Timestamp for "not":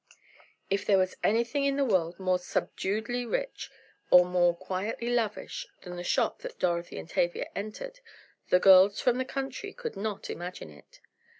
9.95-10.31